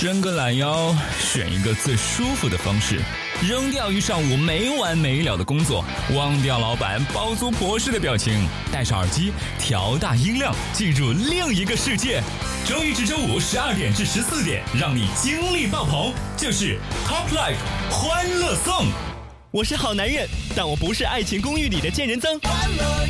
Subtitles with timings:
[0.00, 3.02] 伸个懒腰，选一个最舒服的方式，
[3.46, 5.84] 扔掉一上午没完没了的工作，
[6.14, 12.22] 忘掉老板包租婆式的表情，戴上耳机，调大音量，进入另一个世界。
[12.64, 17.58] 周一至周五十二点至十四点，让你精力爆棚，就是 Top Life
[17.90, 18.86] 欢乐颂。
[19.50, 20.26] 我是好男人，
[20.56, 22.40] 但我不是爱情公寓里的贱人曾。
[22.40, 23.06] 欢乐